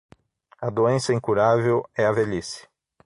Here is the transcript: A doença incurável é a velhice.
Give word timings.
A 0.59 0.71
doença 0.71 1.13
incurável 1.13 1.87
é 1.95 2.07
a 2.07 2.11
velhice. 2.11 2.67